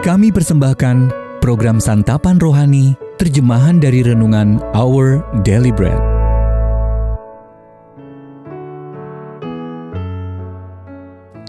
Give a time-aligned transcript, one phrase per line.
[0.00, 1.12] Kami persembahkan
[1.44, 6.00] program Santapan Rohani, terjemahan dari Renungan Our Daily Bread.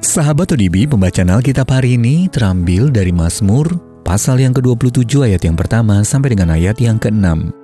[0.03, 3.71] Sahabat ODB, pembacaan Alkitab hari ini terambil dari Mazmur
[4.03, 7.55] pasal yang ke-27 ayat yang pertama sampai dengan ayat yang ke-6.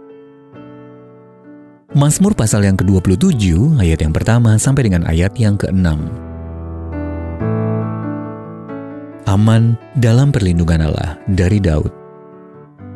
[2.00, 6.27] Mazmur pasal yang ke-27 ayat yang pertama sampai dengan ayat yang ke-6
[9.28, 11.92] aman dalam perlindungan Allah dari Daud.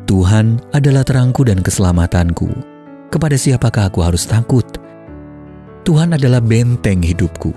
[0.08, 2.48] Tuhan adalah terangku dan keselamatanku.
[3.12, 4.64] Kepada siapakah aku harus takut?
[5.84, 7.52] Tuhan adalah benteng hidupku.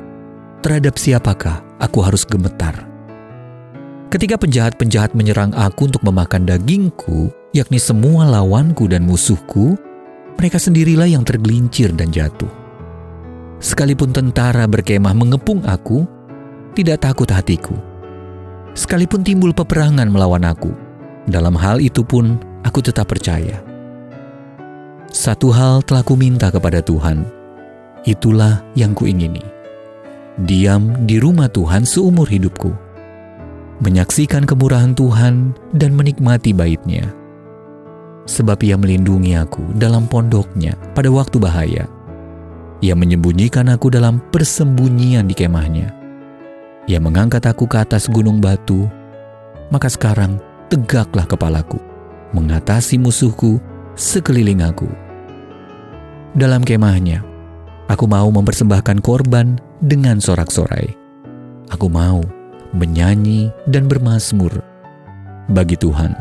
[0.60, 2.76] Terhadap siapakah aku harus gemetar?
[4.12, 9.80] Ketika penjahat-penjahat menyerang aku untuk memakan dagingku, yakni semua lawanku dan musuhku,
[10.36, 12.52] mereka sendirilah yang tergelincir dan jatuh.
[13.64, 16.04] Sekalipun tentara berkemah mengepung aku,
[16.76, 17.95] tidak takut hatiku
[18.76, 20.70] sekalipun timbul peperangan melawan aku.
[21.26, 23.64] Dalam hal itu pun aku tetap percaya.
[25.10, 27.26] Satu hal telah kuminta kepada Tuhan,
[28.06, 29.42] itulah yang kuingini.
[30.44, 32.70] Diam di rumah Tuhan seumur hidupku,
[33.80, 37.10] menyaksikan kemurahan Tuhan dan menikmati baitnya.
[38.28, 41.86] Sebab ia melindungi aku dalam pondoknya pada waktu bahaya.
[42.84, 46.05] Ia menyembunyikan aku dalam persembunyian di kemahnya
[46.86, 48.86] ia mengangkat aku ke atas gunung batu,
[49.74, 50.38] maka sekarang
[50.70, 51.82] tegaklah kepalaku,
[52.34, 53.58] mengatasi musuhku
[53.98, 54.86] sekeliling aku.
[56.38, 57.26] Dalam kemahnya,
[57.90, 60.94] aku mau mempersembahkan korban dengan sorak-sorai.
[61.74, 62.22] Aku mau
[62.76, 64.62] menyanyi dan bermasmur
[65.50, 66.14] bagi Tuhan.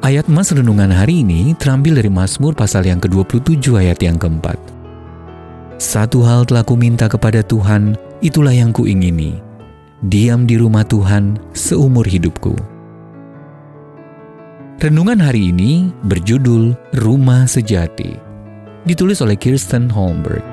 [0.00, 4.79] Ayat Mas Renungan hari ini terambil dari Mazmur pasal yang ke-27 ayat yang keempat.
[5.80, 9.40] Satu hal telah kuminta kepada Tuhan, itulah yang kuingini.
[10.04, 12.52] Diam di rumah Tuhan seumur hidupku.
[14.76, 18.12] Renungan hari ini berjudul Rumah Sejati.
[18.84, 20.44] Ditulis oleh Kirsten Holmberg.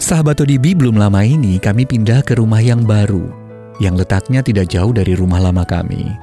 [0.00, 3.28] Sahabat ODB belum lama ini kami pindah ke rumah yang baru,
[3.76, 6.16] yang letaknya tidak jauh dari rumah lama kami.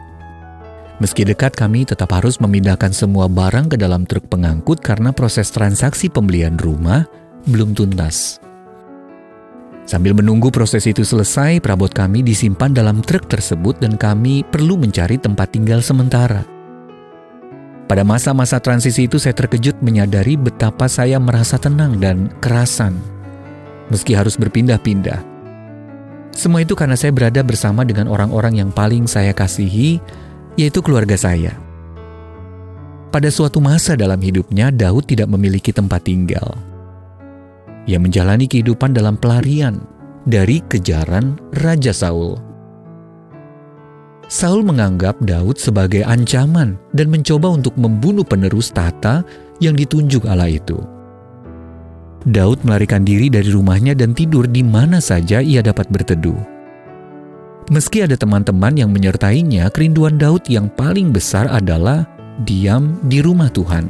[1.04, 6.08] Meski dekat, kami tetap harus memindahkan semua barang ke dalam truk pengangkut karena proses transaksi
[6.08, 7.04] pembelian rumah
[7.44, 8.40] belum tuntas.
[9.84, 15.20] Sambil menunggu proses itu selesai, perabot kami disimpan dalam truk tersebut dan kami perlu mencari
[15.20, 16.48] tempat tinggal sementara.
[17.84, 22.96] Pada masa-masa transisi itu saya terkejut menyadari betapa saya merasa tenang dan kerasan,
[23.92, 25.20] meski harus berpindah-pindah.
[26.32, 30.00] Semua itu karena saya berada bersama dengan orang-orang yang paling saya kasihi
[30.60, 31.56] yaitu keluarga saya.
[33.14, 36.58] Pada suatu masa dalam hidupnya, Daud tidak memiliki tempat tinggal.
[37.86, 39.86] Ia menjalani kehidupan dalam pelarian
[40.26, 42.40] dari kejaran Raja Saul.
[44.32, 49.22] Saul menganggap Daud sebagai ancaman dan mencoba untuk membunuh penerus tata
[49.62, 50.82] yang ditunjuk Allah itu.
[52.24, 56.53] Daud melarikan diri dari rumahnya dan tidur di mana saja ia dapat berteduh.
[57.74, 62.06] Meski ada teman-teman yang menyertainya, kerinduan Daud yang paling besar adalah
[62.46, 63.90] diam di rumah Tuhan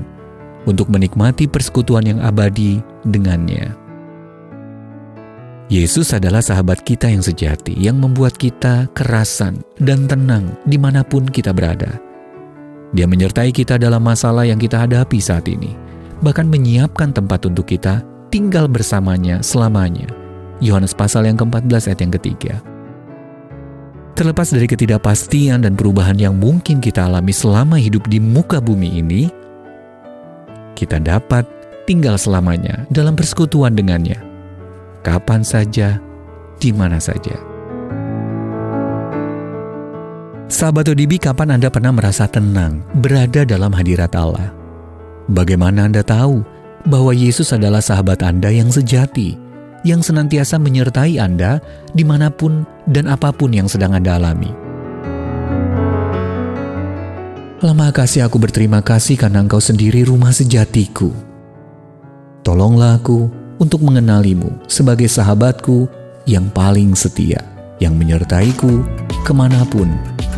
[0.64, 3.76] untuk menikmati persekutuan yang abadi dengannya.
[5.68, 11.28] Yesus adalah sahabat kita yang sejati, yang membuat kita kerasan dan tenang di mana pun
[11.28, 12.00] kita berada.
[12.96, 15.76] Dia menyertai kita dalam masalah yang kita hadapi saat ini,
[16.24, 18.00] bahkan menyiapkan tempat untuk kita
[18.32, 20.08] tinggal bersamanya selamanya.
[20.64, 22.73] Yohanes pasal yang ke-14 ayat yang ketiga.
[24.14, 29.26] Terlepas dari ketidakpastian dan perubahan yang mungkin kita alami selama hidup di muka bumi ini,
[30.78, 31.50] kita dapat
[31.90, 34.22] tinggal selamanya dalam persekutuan dengannya,
[35.02, 35.98] kapan saja,
[36.62, 37.34] di mana saja.
[40.46, 44.54] Sahabat ODB, kapan Anda pernah merasa tenang berada dalam hadirat Allah?
[45.26, 46.46] Bagaimana Anda tahu
[46.86, 49.42] bahwa Yesus adalah sahabat Anda yang sejati,
[49.84, 51.60] yang senantiasa menyertai Anda
[51.92, 54.52] di mana pun dan apa pun yang sedang Anda alami.
[57.64, 61.16] Lama kasih aku berterima kasih karena engkau sendiri rumah sejatiku.
[62.44, 65.88] Tolonglah aku untuk mengenalimu sebagai sahabatku
[66.28, 67.40] yang paling setia,
[67.80, 68.84] yang menyertaiku
[69.24, 69.88] ke mana pun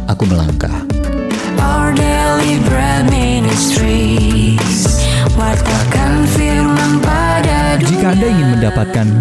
[0.06, 0.86] aku melangkah.
[1.58, 3.05] Our daily bread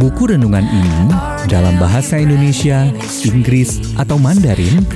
[0.00, 1.12] buku renungan ini
[1.48, 2.92] dalam bahasa Indonesia,
[3.26, 4.86] Inggris, atau Mandarin,